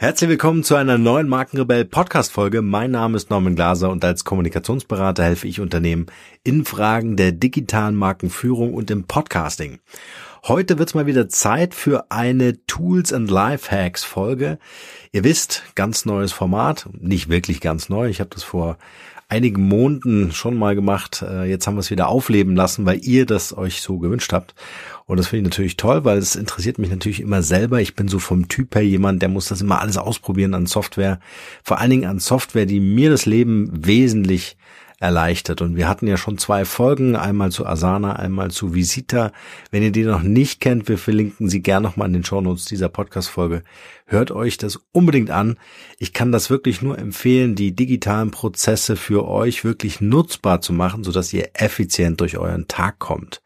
[0.00, 2.62] Herzlich willkommen zu einer neuen Markenrebell Podcast Folge.
[2.62, 6.06] Mein Name ist Norman Glaser und als Kommunikationsberater helfe ich Unternehmen
[6.44, 9.80] in Fragen der digitalen Markenführung und im Podcasting.
[10.44, 14.58] Heute wird's mal wieder Zeit für eine Tools and Lifehacks Folge.
[15.10, 18.08] Ihr wisst, ganz neues Format, nicht wirklich ganz neu.
[18.08, 18.78] Ich habe das vor
[19.28, 21.22] einigen Monaten schon mal gemacht.
[21.22, 24.54] Äh, jetzt haben wir es wieder aufleben lassen, weil ihr das euch so gewünscht habt.
[25.06, 27.80] Und das finde ich natürlich toll, weil es interessiert mich natürlich immer selber.
[27.80, 31.18] Ich bin so vom Typ her jemand, der muss das immer alles ausprobieren an Software.
[31.64, 34.56] Vor allen Dingen an Software, die mir das Leben wesentlich
[34.98, 35.62] erleichtert.
[35.62, 39.32] Und wir hatten ja schon zwei Folgen, einmal zu Asana, einmal zu Visita.
[39.70, 42.88] Wenn ihr die noch nicht kennt, wir verlinken sie gerne nochmal in den Shownotes dieser
[42.88, 43.62] Podcast-Folge.
[44.06, 45.56] Hört euch das unbedingt an.
[45.98, 51.04] Ich kann das wirklich nur empfehlen, die digitalen Prozesse für euch wirklich nutzbar zu machen,
[51.04, 53.40] sodass ihr effizient durch euren Tag kommt.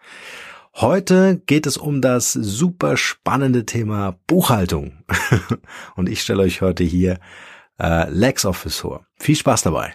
[0.74, 5.04] Heute geht es um das super spannende Thema Buchhaltung.
[5.96, 7.20] Und ich stelle euch heute hier
[7.78, 9.06] äh, LexOffice vor.
[9.18, 9.94] Viel Spaß dabei.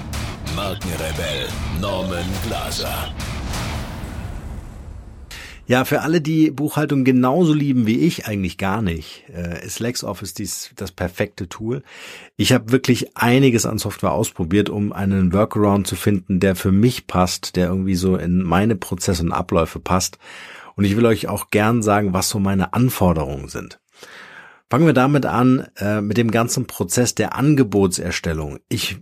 [0.55, 1.47] Markenrebell
[1.79, 3.13] Norman Glaser.
[5.67, 10.33] Ja, für alle, die Buchhaltung genauso lieben wie ich, eigentlich gar nicht, äh, ist LexOffice
[10.33, 11.83] dies, das perfekte Tool.
[12.35, 17.07] Ich habe wirklich einiges an Software ausprobiert, um einen Workaround zu finden, der für mich
[17.07, 20.17] passt, der irgendwie so in meine Prozesse und Abläufe passt.
[20.75, 23.79] Und ich will euch auch gern sagen, was so meine Anforderungen sind.
[24.69, 28.59] Fangen wir damit an, äh, mit dem ganzen Prozess der Angebotserstellung.
[28.67, 28.97] Ich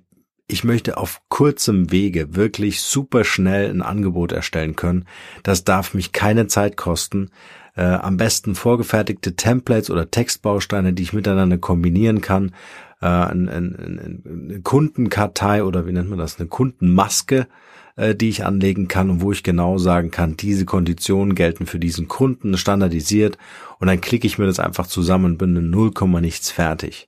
[0.49, 5.05] ich möchte auf kurzem Wege wirklich super schnell ein Angebot erstellen können.
[5.43, 7.29] Das darf mich keine Zeit kosten.
[7.75, 12.51] Äh, am besten vorgefertigte Templates oder Textbausteine, die ich miteinander kombinieren kann.
[12.99, 16.39] Äh, eine, eine, eine Kundenkartei oder wie nennt man das?
[16.39, 17.47] Eine Kundenmaske,
[17.95, 21.79] äh, die ich anlegen kann und wo ich genau sagen kann, diese Konditionen gelten für
[21.79, 23.37] diesen Kunden standardisiert
[23.77, 25.91] und dann klicke ich mir das einfach zusammen und bin in 0,
[26.21, 27.07] nichts fertig.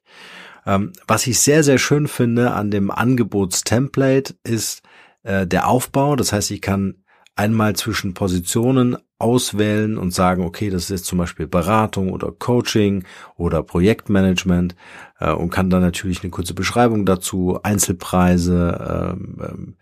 [0.66, 4.84] Ähm, was ich sehr, sehr schön finde an dem Angebotstemplate ist
[5.24, 6.16] äh, der Aufbau.
[6.16, 7.04] Das heißt, ich kann
[7.36, 13.04] einmal zwischen Positionen auswählen und sagen, okay, das ist jetzt zum Beispiel Beratung oder Coaching
[13.36, 14.76] oder Projektmanagement
[15.20, 19.76] äh, und kann dann natürlich eine kurze Beschreibung dazu, Einzelpreise, ähm, ähm,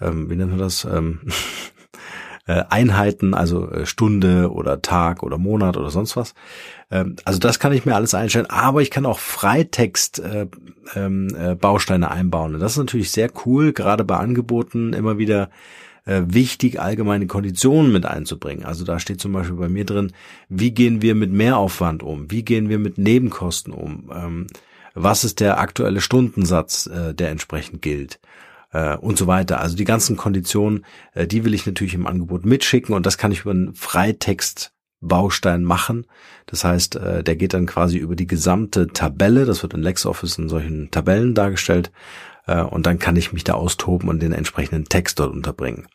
[0.00, 0.84] ähm wie nennt man das?
[0.84, 1.20] Ähm,
[2.46, 6.34] äh, Einheiten, also äh, Stunde oder Tag oder Monat oder sonst was.
[6.90, 10.46] Ähm, also das kann ich mir alles einstellen, aber ich kann auch Freitext äh,
[10.94, 12.58] ähm, äh, Bausteine einbauen.
[12.58, 15.50] Das ist natürlich sehr cool, gerade bei Angeboten immer wieder
[16.04, 18.64] äh, wichtig, allgemeine Konditionen mit einzubringen.
[18.64, 20.12] Also da steht zum Beispiel bei mir drin,
[20.48, 22.30] wie gehen wir mit Mehraufwand um?
[22.30, 24.12] Wie gehen wir mit Nebenkosten um?
[24.14, 24.46] Ähm,
[24.94, 28.18] was ist der aktuelle Stundensatz, der entsprechend gilt?
[28.76, 29.60] Äh, und so weiter.
[29.60, 33.32] Also die ganzen Konditionen, äh, die will ich natürlich im Angebot mitschicken und das kann
[33.32, 36.06] ich über einen Freitext Baustein machen.
[36.46, 39.46] Das heißt, äh, der geht dann quasi über die gesamte Tabelle.
[39.46, 41.90] Das wird in LexOffice in solchen Tabellen dargestellt.
[42.46, 45.86] Äh, und dann kann ich mich da austoben und den entsprechenden Text dort unterbringen.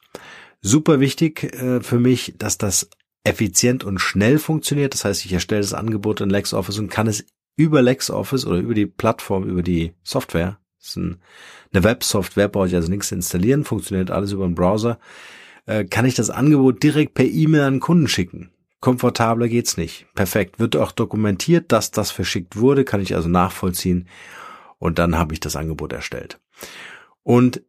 [0.61, 2.89] Super wichtig äh, für mich, dass das
[3.23, 4.95] effizient und schnell funktioniert.
[4.95, 7.25] Das heißt, ich erstelle das Angebot in LexOffice und kann es
[7.55, 11.17] über LexOffice oder über die Plattform, über die Software, ist ein,
[11.73, 14.99] eine Websoftware, brauche ich also nichts installieren, funktioniert alles über den Browser,
[15.89, 18.51] kann ich das Angebot direkt per E-Mail an Kunden schicken.
[18.79, 20.07] Komfortabler geht's nicht.
[20.15, 20.59] Perfekt.
[20.59, 24.07] Wird auch dokumentiert, dass das verschickt wurde, kann ich also nachvollziehen.
[24.79, 26.39] Und dann habe ich das Angebot erstellt.
[27.21, 27.61] Und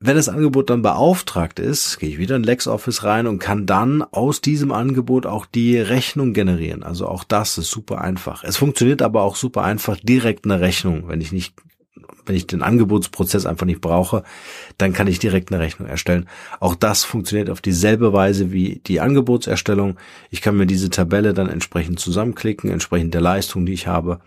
[0.00, 4.02] wenn das Angebot dann beauftragt ist, gehe ich wieder in LexOffice rein und kann dann
[4.02, 6.82] aus diesem Angebot auch die Rechnung generieren.
[6.82, 8.42] Also auch das ist super einfach.
[8.42, 11.54] Es funktioniert aber auch super einfach direkt eine Rechnung, wenn ich nicht
[12.26, 14.22] wenn ich den Angebotsprozess einfach nicht brauche,
[14.78, 16.28] dann kann ich direkt eine Rechnung erstellen.
[16.60, 19.98] Auch das funktioniert auf dieselbe Weise wie die Angebotserstellung.
[20.30, 24.20] Ich kann mir diese Tabelle dann entsprechend zusammenklicken, entsprechend der Leistung, die ich habe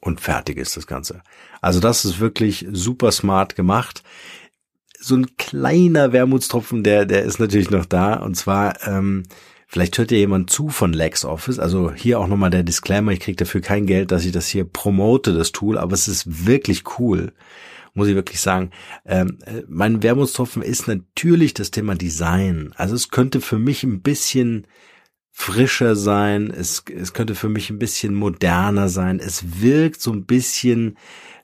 [0.00, 1.22] und fertig ist das Ganze.
[1.60, 4.02] Also das ist wirklich super smart gemacht.
[4.98, 9.24] So ein kleiner Wermutstropfen, der, der ist natürlich noch da und zwar, ähm,
[9.74, 11.58] Vielleicht hört ja jemand zu von LexOffice.
[11.58, 14.62] Also hier auch nochmal der Disclaimer, ich kriege dafür kein Geld, dass ich das hier
[14.62, 17.32] promote, das Tool, aber es ist wirklich cool,
[17.92, 18.70] muss ich wirklich sagen.
[19.04, 22.72] Ähm, äh, mein Wermutstropfen ist natürlich das Thema Design.
[22.76, 24.68] Also es könnte für mich ein bisschen
[25.32, 30.24] frischer sein, es, es könnte für mich ein bisschen moderner sein, es wirkt so ein
[30.24, 30.96] bisschen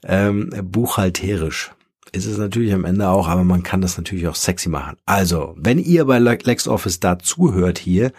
[0.05, 1.73] ähm, buchhalterisch.
[2.13, 4.97] Ist es natürlich am Ende auch, aber man kann das natürlich auch sexy machen.
[5.07, 8.13] Also, wenn ihr bei LexOffice da zuhört hier,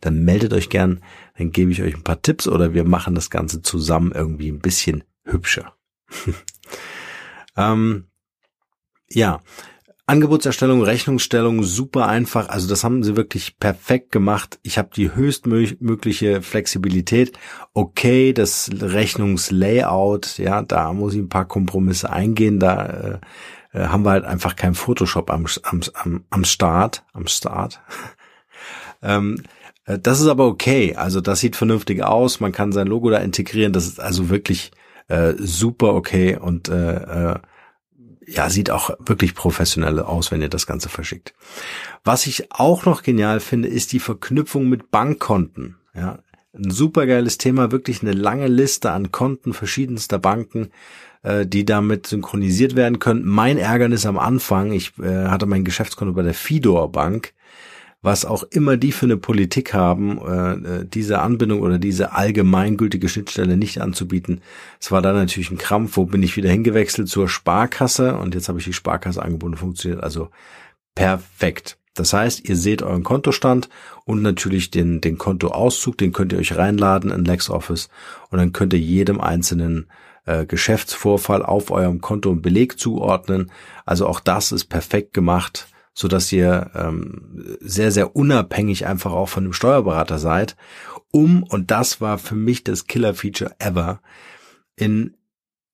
[0.00, 1.02] dann meldet euch gern,
[1.36, 4.60] dann gebe ich euch ein paar Tipps oder wir machen das Ganze zusammen irgendwie ein
[4.60, 5.74] bisschen hübscher.
[7.56, 8.06] ähm,
[9.10, 9.40] ja,
[10.06, 12.50] Angebotserstellung, Rechnungsstellung, super einfach.
[12.50, 14.58] Also das haben sie wirklich perfekt gemacht.
[14.62, 17.38] Ich habe die höchstmögliche Flexibilität.
[17.72, 22.60] Okay, das Rechnungslayout, ja, da muss ich ein paar Kompromisse eingehen.
[22.60, 23.20] Da
[23.72, 27.02] äh, äh haben wir halt einfach kein Photoshop am, am, am, Start.
[27.14, 27.80] Am Start.
[29.02, 29.42] ähm,
[29.86, 30.94] äh, das ist aber okay.
[30.96, 32.40] Also das sieht vernünftig aus.
[32.40, 33.72] Man kann sein Logo da integrieren.
[33.72, 34.70] Das ist also wirklich
[35.08, 37.38] äh, super okay und äh, äh,
[38.26, 41.34] ja, sieht auch wirklich professionell aus, wenn ihr das Ganze verschickt.
[42.04, 45.76] Was ich auch noch genial finde, ist die Verknüpfung mit Bankkonten.
[45.94, 46.18] Ja,
[46.56, 50.70] ein supergeiles Thema, wirklich eine lange Liste an Konten verschiedenster Banken,
[51.22, 53.24] äh, die damit synchronisiert werden können.
[53.24, 57.34] Mein Ärgernis am Anfang, ich äh, hatte mein Geschäftskonto bei der Fidor Bank,
[58.04, 63.08] was auch immer die für eine Politik haben, äh, äh, diese Anbindung oder diese allgemeingültige
[63.08, 64.42] Schnittstelle nicht anzubieten.
[64.78, 68.50] Es war dann natürlich ein Krampf, wo bin ich wieder hingewechselt zur Sparkasse und jetzt
[68.50, 70.28] habe ich die Sparkasse angeboten, funktioniert also
[70.94, 71.78] perfekt.
[71.94, 73.70] Das heißt, ihr seht euren Kontostand
[74.04, 77.88] und natürlich den, den Kontoauszug, den könnt ihr euch reinladen in LexOffice
[78.28, 79.86] und dann könnt ihr jedem einzelnen
[80.26, 83.50] äh, Geschäftsvorfall auf eurem Konto und Beleg zuordnen.
[83.86, 89.28] Also auch das ist perfekt gemacht so dass ihr ähm, sehr, sehr unabhängig einfach auch
[89.28, 90.56] von dem Steuerberater seid,
[91.10, 94.00] um, und das war für mich das Killer-Feature ever,
[94.76, 95.14] in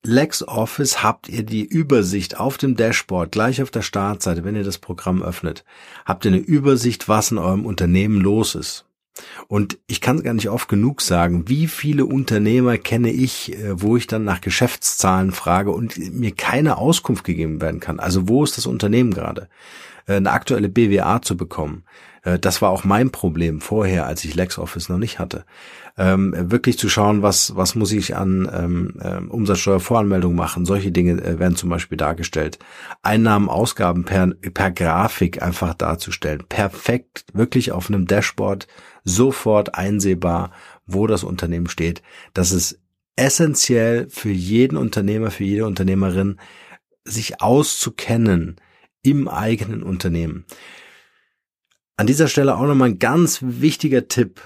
[0.05, 4.79] LexOffice habt ihr die Übersicht auf dem Dashboard, gleich auf der Startseite, wenn ihr das
[4.79, 5.65] Programm öffnet,
[6.07, 8.87] habt ihr eine Übersicht, was in eurem Unternehmen los ist.
[9.49, 13.81] Und ich kann es gar nicht oft genug sagen, wie viele Unternehmer kenne ich, äh,
[13.81, 18.01] wo ich dann nach Geschäftszahlen frage und mir keine Auskunft gegeben werden kann.
[18.01, 19.49] Also wo ist das Unternehmen gerade?
[20.11, 21.85] Äh, eine aktuelle BWA zu bekommen.
[22.23, 25.45] Äh, das war auch mein Problem vorher, als ich LexOffice noch nicht hatte.
[25.97, 30.67] Ähm, wirklich zu schauen, was, was muss ich an ähm, ähm Umsatzsteuervoranmeldung machen.
[30.67, 32.59] Solche Dinge äh, werden zum Beispiel dargestellt.
[33.03, 36.45] Einnahmen, Ausgaben per, per Grafik einfach darzustellen.
[36.49, 38.67] Perfekt, wirklich auf einem Dashboard
[39.05, 40.51] sofort einsehbar,
[40.87, 42.03] wo das Unternehmen steht.
[42.35, 42.81] Das ist
[43.15, 46.41] essentiell für jeden Unternehmer, für jede Unternehmerin,
[47.05, 48.57] sich auszukennen
[49.03, 50.45] im eigenen Unternehmen.
[51.97, 54.41] An dieser Stelle auch nochmal ein ganz wichtiger Tipp.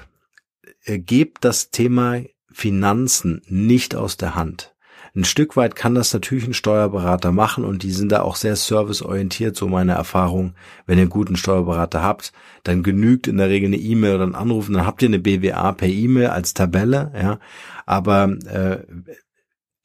[0.84, 4.74] Äh, gebt das Thema Finanzen nicht aus der Hand.
[5.16, 8.56] Ein Stück weit kann das natürlich ein Steuerberater machen und die sind da auch sehr
[8.56, 10.54] serviceorientiert, so meine Erfahrung.
[10.86, 12.32] Wenn ihr einen guten Steuerberater habt,
[12.64, 15.70] dann genügt in der Regel eine E-Mail oder ein Anruf, dann habt ihr eine BWA
[15.70, 17.38] per E-Mail als Tabelle, ja.
[17.86, 18.78] Aber äh,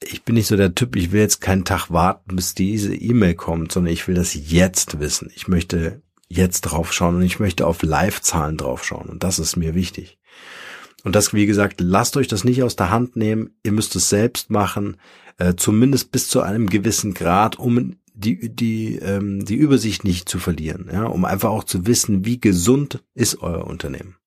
[0.02, 3.36] ich bin nicht so der Typ, ich will jetzt keinen Tag warten, bis diese E-Mail
[3.36, 5.32] kommt, sondern ich will das jetzt wissen.
[5.36, 10.20] Ich möchte jetzt draufschauen und ich möchte auf Live-Zahlen draufschauen und das ist mir wichtig.
[11.04, 13.56] Und das, wie gesagt, lasst euch das nicht aus der Hand nehmen.
[13.64, 14.98] Ihr müsst es selbst machen,
[15.38, 20.40] äh, zumindest bis zu einem gewissen Grad, um die die ähm, die Übersicht nicht zu
[20.40, 24.18] verlieren, ja, um einfach auch zu wissen, wie gesund ist euer Unternehmen.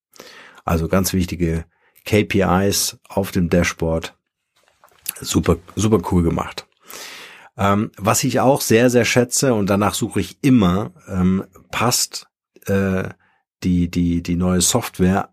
[0.64, 1.66] Also ganz wichtige
[2.06, 4.16] KPIs auf dem Dashboard
[5.22, 6.66] super, super cool gemacht.
[7.56, 12.26] Ähm, was ich auch sehr, sehr schätze und danach suche ich immer, ähm, passt
[12.66, 13.04] äh,
[13.62, 15.28] die, die, die neue Software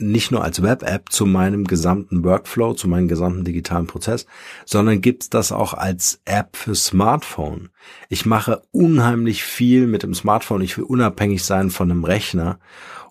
[0.00, 4.26] nicht nur als Web-App zu meinem gesamten Workflow, zu meinem gesamten digitalen Prozess,
[4.64, 7.70] sondern gibt's das auch als App für Smartphone.
[8.08, 10.62] Ich mache unheimlich viel mit dem Smartphone.
[10.62, 12.60] Ich will unabhängig sein von einem Rechner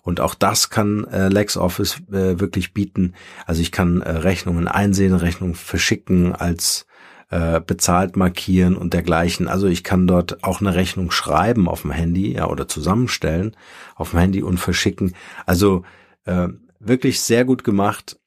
[0.08, 3.12] und auch das kann äh, LexOffice äh, wirklich bieten.
[3.44, 6.86] Also ich kann äh, Rechnungen einsehen, Rechnungen verschicken, als
[7.28, 9.48] äh, bezahlt markieren und dergleichen.
[9.48, 13.54] Also ich kann dort auch eine Rechnung schreiben auf dem Handy, ja, oder zusammenstellen
[13.96, 15.14] auf dem Handy und verschicken.
[15.44, 15.82] Also
[16.24, 16.48] äh,
[16.80, 18.18] wirklich sehr gut gemacht.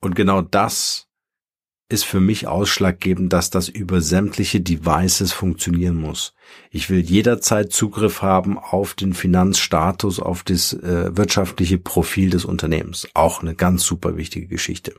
[0.00, 1.06] Und genau das
[1.88, 6.34] ist für mich ausschlaggebend, dass das über sämtliche Devices funktionieren muss.
[6.70, 13.08] Ich will jederzeit Zugriff haben auf den Finanzstatus, auf das äh, wirtschaftliche Profil des Unternehmens.
[13.14, 14.94] Auch eine ganz super wichtige Geschichte.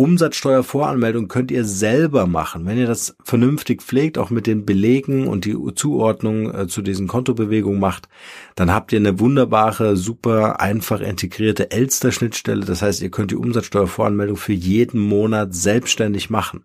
[0.00, 5.44] Umsatzsteuervoranmeldung könnt ihr selber machen, wenn ihr das vernünftig pflegt, auch mit den Belegen und
[5.44, 8.08] die Zuordnung äh, zu diesen Kontobewegungen macht,
[8.54, 12.64] dann habt ihr eine wunderbare, super einfach integrierte Elster-Schnittstelle.
[12.64, 16.64] Das heißt, ihr könnt die Umsatzsteuervoranmeldung für jeden Monat selbstständig machen.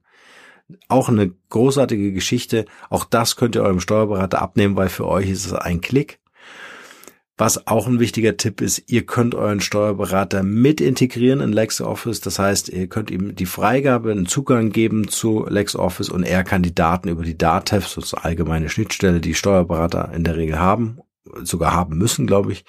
[0.88, 2.64] Auch eine großartige Geschichte.
[2.90, 6.20] Auch das könnt ihr eurem Steuerberater abnehmen, weil für euch ist es ein Klick.
[7.38, 12.22] Was auch ein wichtiger Tipp ist, ihr könnt euren Steuerberater mit integrieren in LexOffice.
[12.22, 16.64] Das heißt, ihr könnt ihm die Freigabe, einen Zugang geben zu LexOffice und er kann
[16.64, 21.00] die Daten über die DATEV, so eine allgemeine Schnittstelle, die Steuerberater in der Regel haben,
[21.44, 22.64] sogar haben müssen, glaube ich,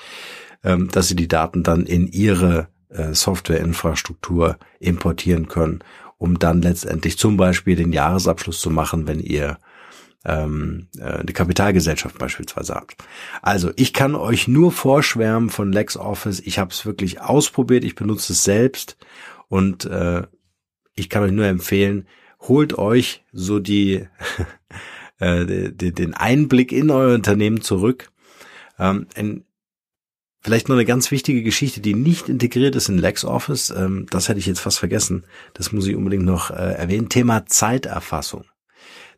[0.64, 5.78] ähm, dass sie die Daten dann in ihre äh, Softwareinfrastruktur importieren können,
[6.18, 9.58] um dann letztendlich zum Beispiel den Jahresabschluss zu machen, wenn ihr
[10.26, 12.96] ähm, äh, eine Kapitalgesellschaft beispielsweise habt.
[13.42, 16.40] Also ich kann euch nur vorschwärmen von LexOffice.
[16.40, 18.96] Ich habe es wirklich ausprobiert, ich benutze es selbst
[19.48, 20.22] und äh,
[20.94, 22.08] ich kann euch nur empfehlen,
[22.40, 24.08] holt euch so die,
[25.18, 28.10] äh, den Einblick in euer Unternehmen zurück.
[28.78, 29.44] Ähm, ein,
[30.42, 33.70] Vielleicht noch eine ganz wichtige Geschichte, die nicht integriert ist in LexOffice.
[33.70, 35.24] Ähm, das hätte ich jetzt fast vergessen.
[35.54, 37.08] Das muss ich unbedingt noch äh, erwähnen.
[37.08, 38.44] Thema Zeiterfassung.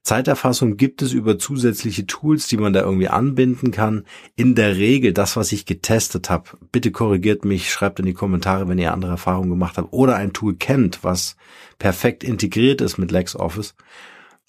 [0.08, 4.06] Zeiterfassung gibt es über zusätzliche Tools, die man da irgendwie anbinden kann.
[4.36, 8.66] In der Regel das, was ich getestet habe, bitte korrigiert mich, schreibt in die Kommentare,
[8.68, 11.36] wenn ihr andere Erfahrungen gemacht habt oder ein Tool kennt, was
[11.78, 13.74] perfekt integriert ist mit LexOffice.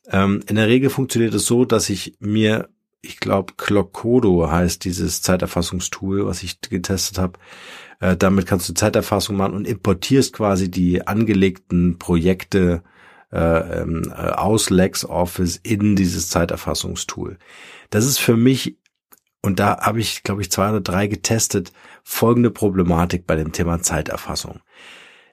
[0.09, 2.69] Ähm, in der Regel funktioniert es so, dass ich mir,
[3.01, 7.37] ich glaube, Clockodo heißt dieses Zeiterfassungstool, was ich getestet habe.
[7.99, 12.81] Äh, damit kannst du Zeiterfassung machen und importierst quasi die angelegten Projekte
[13.31, 17.37] äh, ähm, äh, aus LexOffice in dieses Zeiterfassungstool.
[17.89, 18.77] Das ist für mich,
[19.41, 21.71] und da habe ich, glaube ich, zwei oder drei getestet,
[22.03, 24.61] folgende Problematik bei dem Thema Zeiterfassung.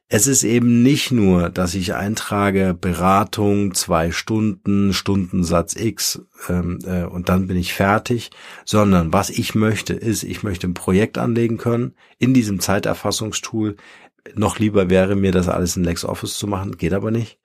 [0.08, 7.02] Es ist eben nicht nur, dass ich eintrage Beratung, zwei Stunden, Stundensatz X ähm, äh,
[7.02, 8.30] und dann bin ich fertig,
[8.64, 13.76] sondern was ich möchte, ist, ich möchte ein Projekt anlegen können in diesem Zeiterfassungstool.
[14.36, 17.40] Noch lieber wäre mir das alles in LexOffice zu machen, geht aber nicht.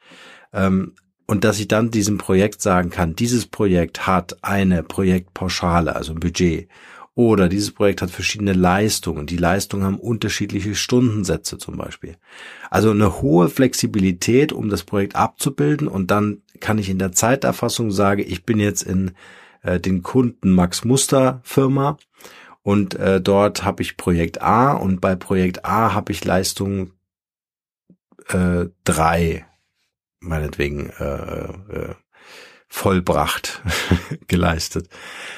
[0.54, 0.94] Ähm,
[1.28, 6.20] und dass ich dann diesem Projekt sagen kann, dieses Projekt hat eine Projektpauschale, also ein
[6.20, 6.68] Budget.
[7.14, 9.28] Oder dieses Projekt hat verschiedene Leistungen.
[9.28, 12.18] Die Leistungen haben unterschiedliche Stundensätze zum Beispiel.
[12.70, 15.88] Also eine hohe Flexibilität, um das Projekt abzubilden.
[15.88, 19.12] Und dann kann ich in der Zeiterfassung sagen, ich bin jetzt in
[19.62, 21.98] äh, den Kunden Max Muster Firma
[22.64, 26.92] und äh, dort habe ich Projekt A und bei Projekt A habe ich Leistung
[28.30, 28.66] äh,
[30.22, 31.96] meinetwegen äh, äh,
[32.68, 33.62] vollbracht
[34.28, 34.88] geleistet.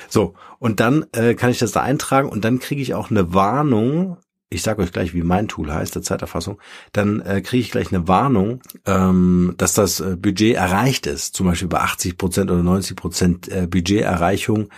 [0.08, 3.34] So, und dann äh, kann ich das da eintragen und dann kriege ich auch eine
[3.34, 4.18] Warnung.
[4.50, 6.60] Ich sage euch gleich, wie mein Tool heißt, der Zeiterfassung.
[6.92, 11.34] Dann äh, kriege ich gleich eine Warnung, ähm, dass das äh, Budget erreicht ist.
[11.34, 14.70] Zum Beispiel bei 80 Prozent oder 90 Prozent äh, Budgeterreichung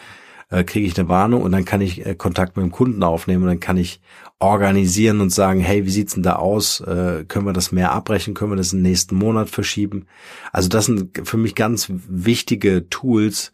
[0.50, 3.44] äh, kriege ich eine Warnung und dann kann ich äh, Kontakt mit dem Kunden aufnehmen
[3.44, 4.02] und dann kann ich
[4.40, 6.82] organisieren und sagen, hey, wie sieht's denn da aus?
[6.82, 8.34] Äh, können wir das mehr abbrechen?
[8.34, 10.08] Können wir das den nächsten Monat verschieben?
[10.52, 13.52] Also das sind für mich ganz wichtige Tools,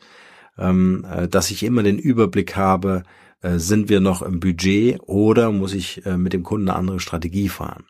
[0.58, 3.04] ähm, äh, dass ich immer den Überblick habe,
[3.42, 7.00] äh, sind wir noch im Budget oder muss ich äh, mit dem Kunden eine andere
[7.00, 7.86] Strategie fahren?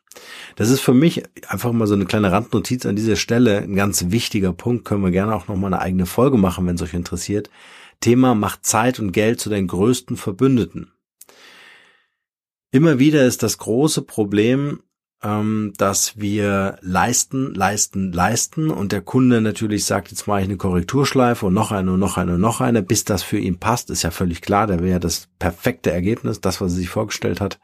[0.55, 4.05] Das ist für mich einfach mal so eine kleine Randnotiz an dieser Stelle, ein ganz
[4.09, 6.93] wichtiger Punkt, können wir gerne auch noch mal eine eigene Folge machen, wenn es euch
[6.93, 7.49] interessiert.
[8.01, 10.91] Thema macht Zeit und Geld zu den größten Verbündeten.
[12.71, 14.81] Immer wieder ist das große Problem,
[15.23, 20.57] ähm, dass wir leisten, leisten, leisten und der Kunde natürlich sagt, jetzt mache ich eine
[20.57, 23.89] Korrekturschleife und noch eine und noch eine und noch eine, bis das für ihn passt,
[23.89, 27.41] ist ja völlig klar, der will ja das perfekte Ergebnis, das, was er sich vorgestellt
[27.41, 27.59] hat.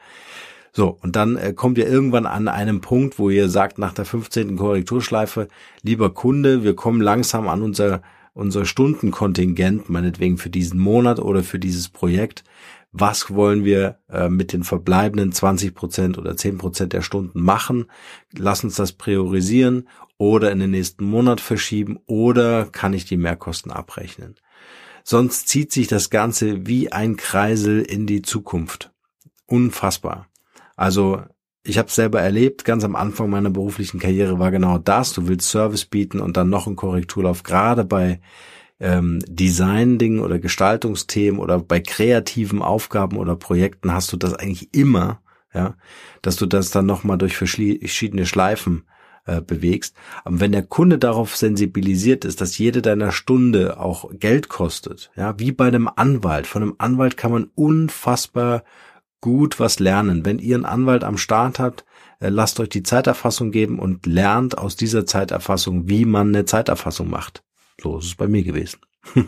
[0.73, 4.05] So, und dann äh, kommt ihr irgendwann an einem Punkt, wo ihr sagt, nach der
[4.05, 4.57] 15.
[4.57, 5.47] Korrekturschleife,
[5.81, 8.01] lieber Kunde, wir kommen langsam an unser
[8.37, 12.43] unser Stundenkontingent, meinetwegen für diesen Monat oder für dieses Projekt,
[12.91, 17.85] was wollen wir äh, mit den verbleibenden 20 Prozent oder 10 Prozent der Stunden machen?
[18.31, 23.71] Lass uns das priorisieren oder in den nächsten Monat verschieben oder kann ich die Mehrkosten
[23.71, 24.35] abrechnen?
[25.03, 28.91] Sonst zieht sich das Ganze wie ein Kreisel in die Zukunft.
[29.45, 30.27] Unfassbar.
[30.75, 31.23] Also
[31.67, 35.13] ich habe selber erlebt, ganz am Anfang meiner beruflichen Karriere war genau das.
[35.13, 38.21] Du willst Service bieten und dann noch einen Korrekturlauf, gerade bei
[38.79, 45.21] ähm, Design-Dingen oder Gestaltungsthemen oder bei kreativen Aufgaben oder Projekten hast du das eigentlich immer,
[45.53, 45.75] ja,
[46.21, 48.83] dass du das dann nochmal durch verschiedene Schleifen
[49.25, 49.95] äh, bewegst.
[50.23, 55.37] Aber wenn der Kunde darauf sensibilisiert ist, dass jede deiner Stunde auch Geld kostet, ja,
[55.37, 56.47] wie bei einem Anwalt.
[56.47, 58.63] Von einem Anwalt kann man unfassbar
[59.21, 60.25] gut was lernen.
[60.25, 61.85] Wenn ihr einen Anwalt am Start habt,
[62.19, 67.09] äh, lasst euch die Zeiterfassung geben und lernt aus dieser Zeiterfassung, wie man eine Zeiterfassung
[67.09, 67.43] macht.
[67.81, 68.79] So ist es bei mir gewesen.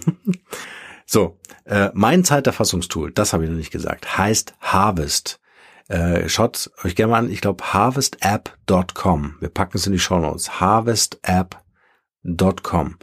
[1.05, 5.39] so, äh, mein Zeiterfassungstool, das habe ich noch nicht gesagt, heißt Harvest.
[5.88, 9.36] Äh, schaut euch gerne mal an, ich glaube harvestapp.com.
[9.39, 10.60] Wir packen es in die Show Notes.
[10.60, 12.98] harvestapp.com.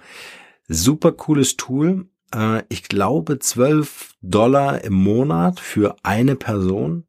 [0.69, 7.07] Super cooles Tool äh, ich glaube, 12 Dollar im Monat für eine Person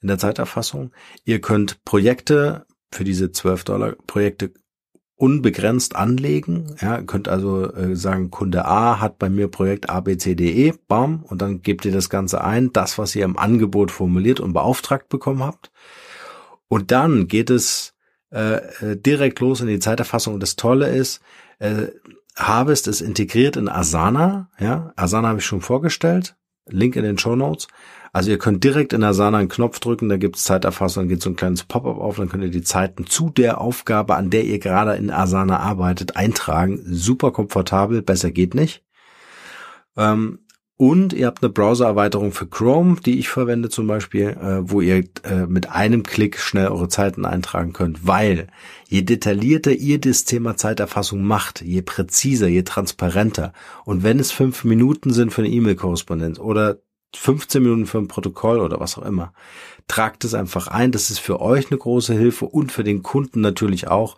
[0.00, 0.92] in der Zeiterfassung.
[1.24, 4.52] Ihr könnt Projekte für diese 12 Dollar Projekte
[5.16, 6.76] unbegrenzt anlegen.
[6.80, 11.60] Ja, könnt also äh, sagen, Kunde A hat bei mir Projekt ABCDE, bam, und dann
[11.60, 15.72] gebt ihr das Ganze ein, das, was ihr im Angebot formuliert und beauftragt bekommen habt.
[16.68, 17.94] Und dann geht es
[18.30, 20.34] äh, äh direkt los in die Zeiterfassung.
[20.34, 21.20] Und das Tolle ist,
[21.58, 21.88] äh,
[22.38, 24.48] Harvest ist integriert in Asana.
[24.58, 26.36] Ja, Asana habe ich schon vorgestellt.
[26.66, 27.68] Link in den Show Notes.
[28.12, 31.30] Also ihr könnt direkt in Asana einen Knopf drücken, da gibt's Zeiterfassung, dann geht so
[31.30, 34.58] ein kleines Pop-up auf, dann könnt ihr die Zeiten zu der Aufgabe, an der ihr
[34.58, 36.80] gerade in Asana arbeitet, eintragen.
[36.84, 38.82] Super komfortabel, besser geht nicht.
[39.96, 40.40] Ähm,
[40.78, 45.04] und ihr habt eine Browser-Erweiterung für Chrome, die ich verwende zum Beispiel, äh, wo ihr
[45.24, 48.46] äh, mit einem Klick schnell eure Zeiten eintragen könnt, weil
[48.86, 53.52] je detaillierter ihr das Thema Zeiterfassung macht, je präziser, je transparenter
[53.84, 56.78] und wenn es fünf Minuten sind für eine E-Mail-Korrespondenz oder
[57.16, 59.32] 15 Minuten für ein Protokoll oder was auch immer.
[59.88, 60.92] Tragt es einfach ein.
[60.92, 64.16] Das ist für euch eine große Hilfe und für den Kunden natürlich auch,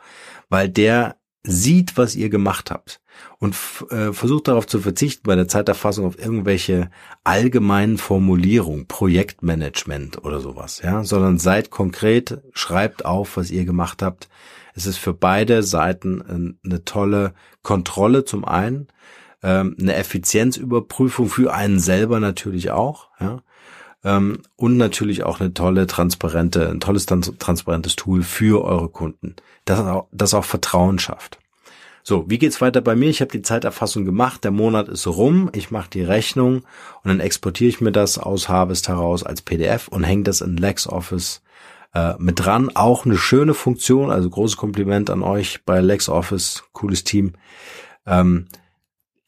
[0.49, 3.01] weil der sieht, was ihr gemacht habt.
[3.39, 3.57] Und
[3.91, 6.91] äh, versucht darauf zu verzichten bei der Zeiterfassung auf irgendwelche
[7.25, 14.29] allgemeinen Formulierungen, Projektmanagement oder sowas, ja, sondern seid konkret, schreibt auf, was ihr gemacht habt.
[14.75, 18.89] Es ist für beide Seiten eine tolle Kontrolle zum einen,
[19.43, 23.43] ähm, eine Effizienzüberprüfung für einen selber natürlich auch, ja,
[24.05, 29.81] ähm, und natürlich auch eine tolle, transparente, ein tolles, transparentes Tool für eure Kunden, das
[29.81, 31.39] auch, das auch Vertrauen schafft.
[32.03, 33.11] So, wie geht's weiter bei mir?
[33.11, 37.21] Ich habe die Zeiterfassung gemacht, der Monat ist rum, ich mache die Rechnung und dann
[37.21, 41.43] exportiere ich mir das aus Harvest heraus als PDF und hänge das in LexOffice
[41.95, 42.71] äh, mit dran.
[42.75, 47.35] Auch eine schöne Funktion, also großes Kompliment an euch bei LexOffice, cooles Team.
[48.07, 48.47] Ähm,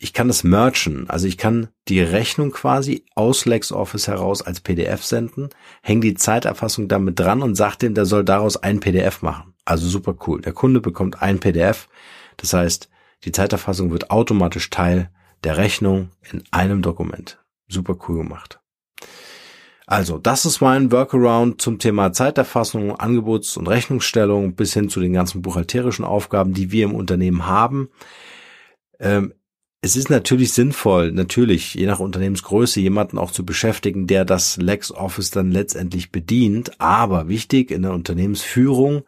[0.03, 5.05] ich kann das merchen, also ich kann die Rechnung quasi aus LexOffice heraus als PDF
[5.05, 9.55] senden, hänge die Zeiterfassung damit dran und sage dem, der soll daraus ein PDF machen.
[9.65, 10.41] Also super cool.
[10.41, 11.89] Der Kunde bekommt ein PDF.
[12.37, 12.91] Das heißt,
[13.23, 15.09] die Zeiterfassung wird automatisch Teil
[15.45, 17.39] der Rechnung in einem Dokument.
[17.69, 18.59] Super cool gemacht.
[19.87, 25.13] Also, das ist mein Workaround zum Thema Zeiterfassung, Angebots- und Rechnungsstellung bis hin zu den
[25.13, 27.89] ganzen buchhalterischen Aufgaben, die wir im Unternehmen haben.
[29.85, 35.33] Es ist natürlich sinnvoll, natürlich, je nach Unternehmensgröße, jemanden auch zu beschäftigen, der das LexOffice
[35.33, 36.81] dann letztendlich bedient.
[36.81, 39.03] Aber wichtig in der Unternehmensführung,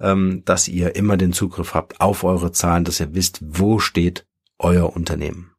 [0.00, 4.26] ähm, dass ihr immer den Zugriff habt auf eure Zahlen, dass ihr wisst, wo steht
[4.58, 5.52] euer Unternehmen.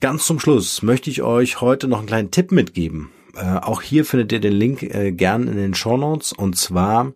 [0.00, 3.10] Ganz zum Schluss möchte ich euch heute noch einen kleinen Tipp mitgeben.
[3.34, 6.32] Äh, auch hier findet ihr den Link äh, gern in den Show Notes.
[6.32, 7.14] Und zwar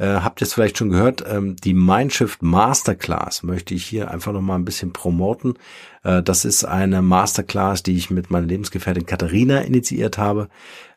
[0.00, 4.32] äh, habt ihr es vielleicht schon gehört, ähm, die Mindshift Masterclass möchte ich hier einfach
[4.32, 5.54] noch mal ein bisschen promoten.
[6.04, 10.48] Äh, das ist eine Masterclass, die ich mit meiner Lebensgefährtin Katharina initiiert habe.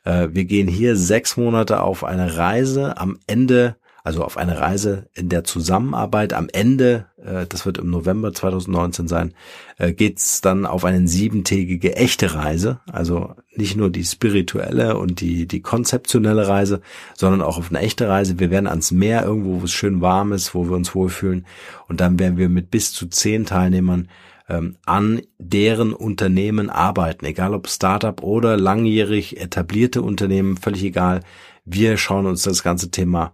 [0.05, 2.97] Äh, wir gehen hier sechs Monate auf eine Reise.
[2.97, 6.33] Am Ende also auf eine Reise in der Zusammenarbeit.
[6.33, 9.33] Am Ende, äh, das wird im November 2019 sein,
[9.77, 12.81] äh, geht's dann auf eine siebentägige echte Reise.
[12.91, 16.81] Also nicht nur die spirituelle und die, die konzeptionelle Reise,
[17.15, 18.39] sondern auch auf eine echte Reise.
[18.39, 21.45] Wir werden ans Meer irgendwo, wo es schön warm ist, wo wir uns wohlfühlen.
[21.87, 24.09] Und dann werden wir mit bis zu zehn Teilnehmern
[24.49, 31.21] ähm, an deren Unternehmen arbeiten, egal ob Startup oder langjährig etablierte Unternehmen, völlig egal.
[31.63, 33.31] Wir schauen uns das ganze Thema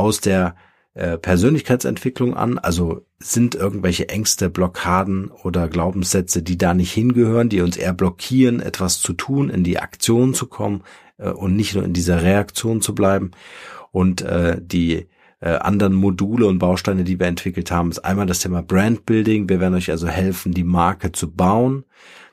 [0.00, 0.56] aus der
[0.94, 7.60] äh, Persönlichkeitsentwicklung an, also sind irgendwelche Ängste, Blockaden oder Glaubenssätze, die da nicht hingehören, die
[7.60, 10.82] uns eher blockieren, etwas zu tun, in die Aktion zu kommen
[11.18, 13.32] äh, und nicht nur in dieser Reaktion zu bleiben.
[13.92, 15.06] Und äh, die
[15.42, 19.48] anderen Module und Bausteine, die wir entwickelt haben, ist einmal das Thema Brandbuilding.
[19.48, 21.84] Wir werden euch also helfen, die Marke zu bauen.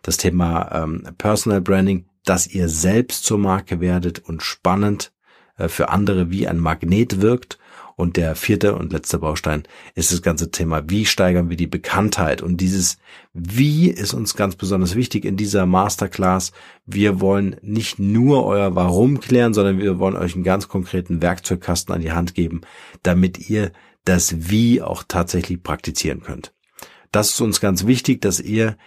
[0.02, 5.14] Das Thema ähm, Personal Branding, dass ihr selbst zur Marke werdet und spannend
[5.58, 7.58] für andere wie ein Magnet wirkt.
[7.96, 9.64] Und der vierte und letzte Baustein
[9.96, 12.44] ist das ganze Thema, wie steigern wir die Bekanntheit?
[12.44, 13.00] Und dieses
[13.34, 16.52] Wie ist uns ganz besonders wichtig in dieser Masterclass.
[16.86, 21.92] Wir wollen nicht nur euer Warum klären, sondern wir wollen euch einen ganz konkreten Werkzeugkasten
[21.96, 22.62] an die Hand geben,
[23.02, 23.72] damit ihr
[24.06, 26.54] das Wie auch tatsächlich praktizieren könnt.
[27.12, 28.78] Das ist uns ganz wichtig, dass ihr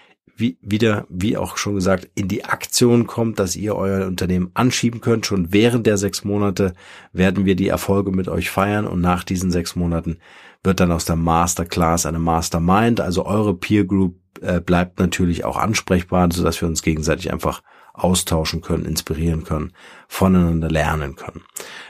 [0.40, 5.00] wie, wieder, wie auch schon gesagt, in die Aktion kommt, dass ihr euer Unternehmen anschieben
[5.00, 5.26] könnt.
[5.26, 6.72] Schon während der sechs Monate
[7.12, 10.18] werden wir die Erfolge mit euch feiern und nach diesen sechs Monaten
[10.62, 15.56] wird dann aus der Masterclass eine Mastermind, also eure Peer Group äh, bleibt natürlich auch
[15.56, 19.72] ansprechbar, sodass wir uns gegenseitig einfach austauschen können, inspirieren können,
[20.09, 21.42] voneinander lernen können.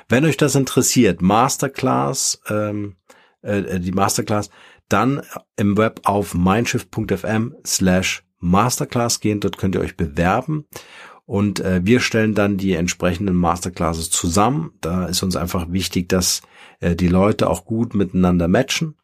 [0.09, 2.97] Wenn euch das interessiert, Masterclass, ähm,
[3.43, 4.51] äh, die Masterclass,
[4.93, 5.23] dann
[5.57, 9.41] im Web auf mindshift.fm slash Masterclass gehen.
[9.41, 10.67] Dort könnt ihr euch bewerben.
[11.27, 14.73] Und äh, wir stellen dann die entsprechenden Masterclasses zusammen.
[14.81, 16.43] Da ist uns einfach wichtig, dass
[16.81, 18.97] äh, die Leute auch gut miteinander matchen.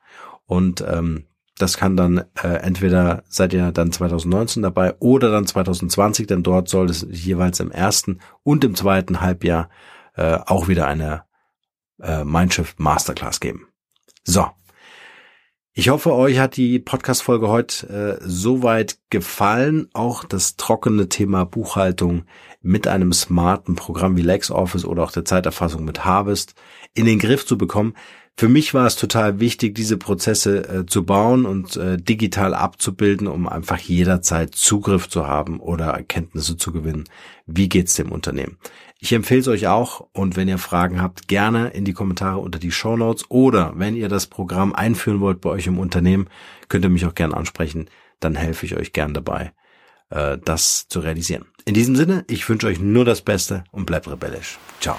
[0.44, 1.26] Und ähm,
[1.58, 6.68] das kann dann äh, entweder seid ihr dann 2019 dabei oder dann 2020, denn dort
[6.68, 9.70] soll es jeweils im ersten und im zweiten Halbjahr
[10.16, 11.22] äh, auch wieder eine
[12.02, 13.68] äh, Mindshift Masterclass geben.
[14.24, 14.46] So.
[15.78, 19.90] Ich hoffe, euch hat die Podcast-Folge heute äh, soweit gefallen.
[19.92, 22.24] Auch das trockene Thema Buchhaltung
[22.62, 26.54] mit einem smarten Programm wie LexOffice oder auch der Zeiterfassung mit Harvest
[26.94, 27.92] in den Griff zu bekommen.
[28.38, 33.26] Für mich war es total wichtig, diese Prozesse äh, zu bauen und äh, digital abzubilden,
[33.26, 37.04] um einfach jederzeit Zugriff zu haben oder Erkenntnisse zu gewinnen.
[37.44, 38.56] Wie geht's dem Unternehmen?
[38.98, 42.58] Ich empfehle es euch auch und wenn ihr Fragen habt, gerne in die Kommentare unter
[42.58, 46.28] die Show Notes oder wenn ihr das Programm einführen wollt bei euch im Unternehmen,
[46.68, 47.90] könnt ihr mich auch gerne ansprechen.
[48.20, 49.52] Dann helfe ich euch gern dabei,
[50.10, 51.44] äh, das zu realisieren.
[51.66, 54.58] In diesem Sinne, ich wünsche euch nur das Beste und bleibt rebellisch.
[54.80, 54.96] Ciao.